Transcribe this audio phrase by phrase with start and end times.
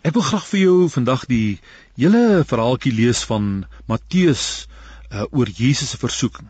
[0.00, 1.58] Ek wil graag vir jou vandag die
[2.00, 3.48] hele verhaaltjie lees van
[3.84, 4.44] Matteus
[5.12, 6.46] uh, oor Jesus se versoeking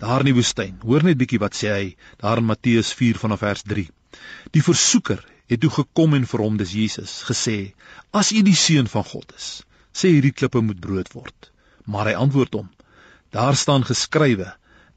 [0.00, 0.80] daar in die woestyn.
[0.82, 1.84] Hoor net bietjie wat sê hy
[2.18, 3.84] daar in Matteus 4 vanaf vers 3.
[4.50, 7.72] Die versoeker het toe gekom en vir hom dis Jesus gesê:
[8.10, 9.62] "As u die seun van God is,
[9.94, 11.52] sê hierdie klippe moet brood word."
[11.86, 12.68] Maar hy antwoord hom:
[13.30, 14.48] "Daar staan geskrywe: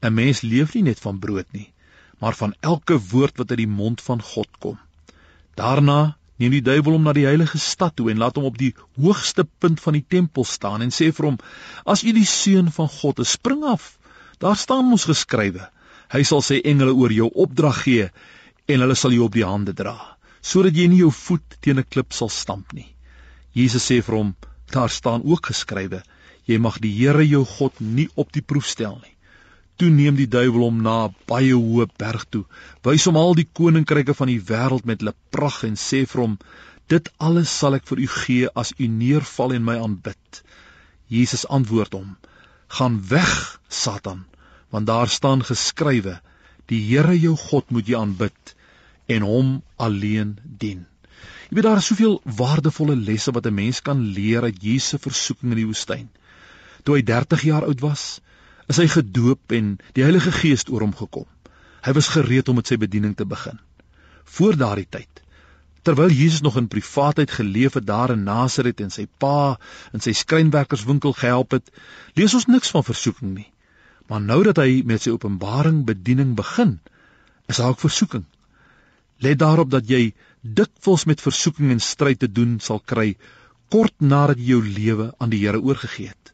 [0.02, 1.70] 'n mens leef nie net van brood nie,
[2.18, 4.78] maar van elke woord wat uit die mond van God kom."
[5.54, 8.72] Daarna neem die duiwel hom na die heilige stad toe en laat hom op die
[9.00, 11.38] hoogste punt van die tempel staan en sê vir hom:
[11.86, 13.98] "As u die seun van God is, spring af.
[14.40, 15.68] Daar staan mos geskrywe:
[16.12, 18.10] Hy sal sy engele oor jou opdrag gee
[18.68, 19.96] en hulle sal jou op die hande dra,
[20.40, 22.94] sodat jy nie jou voet teen 'n klip sal stamp nie."
[23.54, 24.36] Jesus sê vir hom:
[24.72, 26.02] "Daar staan ook geskrywe:
[26.46, 29.11] Jy mag die Here jou God nie op die proef stel nie."
[29.76, 32.44] Toe neem die duiwel hom na 'n baie hoë berg toe,
[32.84, 36.38] wys hom al die koninkryke van die wêreld met hulle pragt en sê vir hom:
[36.88, 40.42] "Dit alles sal ek vir u gee as u neerval en my aanbid."
[41.08, 42.16] Jesus antwoord hom:
[42.68, 44.24] "Gaan weg, Satan,
[44.70, 46.20] want daar staan geskrywe:
[46.68, 48.54] Die Here jou God moet jy aanbid
[49.06, 50.86] en hom alleen dien."
[51.52, 54.98] Jy weet daar is soveel waardevolle lesse wat 'n mens kan leer uit Jesus se
[54.98, 56.08] versoeking in die woestyn.
[56.82, 58.20] Toe hy 30 jaar oud was,
[58.70, 61.26] is hy gedoop en die Heilige Gees oor hom gekom.
[61.82, 63.58] Hy was gereed om met sy bediening te begin.
[64.36, 65.22] Voor daardie tyd,
[65.82, 69.58] terwyl Jesus nog in privaatheid geleef het daar in Nasaret en sy pa
[69.92, 71.72] in sy skrynwerkerswinkel gehelp het,
[72.14, 73.48] lees ons niks van versoeking nie.
[74.06, 76.78] Maar nou dat hy met sy openbaring bediening begin,
[77.50, 78.24] is daar ook versoeking.
[79.22, 83.16] Let daarop dat jy dikwels met versoeking en stryd te doen sal kry
[83.70, 86.31] kort nadat jy jou lewe aan die Here oorgegee het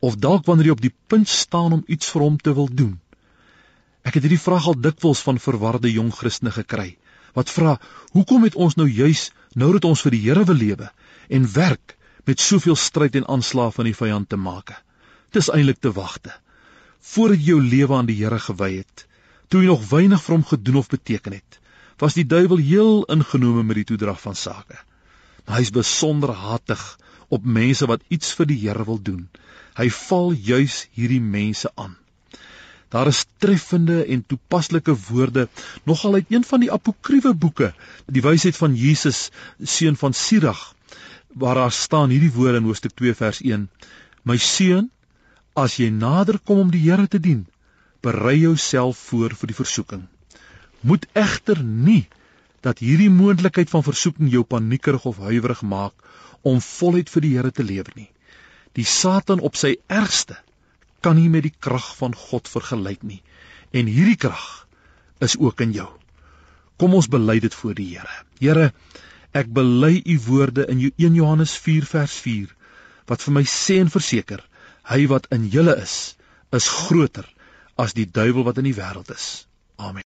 [0.00, 2.96] of dalk wanneer jy op die punt staan om iets vir hom te wil doen.
[4.06, 6.96] Ek het hierdie vraag al dikwels van verwarde jong Christene gekry
[7.36, 7.76] wat vra:
[8.12, 10.90] "Hoekom het ons nou juis nou dat ons vir die Here wil lewe
[11.28, 14.72] en werk met soveel stryd en aanslae van die vyand te maak?"
[15.32, 16.32] Dis eintlik te wagte.
[17.00, 19.06] Voordat jy jou lewe aan die Here gewy het,
[19.48, 21.60] toe jy nog weinig vir hom gedoen of beteken het,
[21.98, 24.78] was die duiwel heel ingenome met die toedrag van sake.
[25.46, 26.82] Hy is besonder hatig
[27.28, 29.28] op mense wat iets vir die Here wil doen.
[29.76, 31.96] Hy val juis hierdie mense aan.
[32.88, 35.48] Daar is treffende en toepaslike woorde
[35.84, 37.72] nogal uit een van die apokriewe boeke,
[38.06, 40.74] die wysheid van Jesus, seun van Sirach,
[41.34, 43.68] waar daar staan hierdie woorde in Hoofstuk 2 vers 1:
[44.22, 44.90] My seun,
[45.54, 47.46] as jy nader kom om die Here te dien,
[48.00, 50.06] berei jouself voor vir die versoeking.
[50.80, 52.06] Moet egter nie
[52.62, 55.94] dat hierdie moontlikheid van versoeking jou paniekerig of huiwerig maak
[56.42, 58.10] om voluit vir die Here te lewe nie.
[58.76, 60.36] Die Satan op sy ergste
[61.00, 63.22] kan nie met die krag van God vergelyk nie.
[63.72, 64.66] En hierdie krag
[65.24, 65.88] is ook in jou.
[66.76, 68.16] Kom ons bely dit voor die Here.
[68.40, 68.72] Here,
[69.32, 72.52] ek bely u woorde in 1 Johannes 4 vers 4
[73.06, 74.42] wat vir my sê en verseker,
[74.90, 76.16] hy wat in julle is,
[76.52, 77.28] is groter
[77.78, 79.46] as die duiwel wat in die wêreld is.
[79.78, 80.04] Amen.